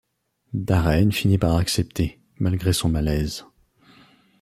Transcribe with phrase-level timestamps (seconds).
[0.55, 3.45] Darren finit par accepter, malgré son malaise.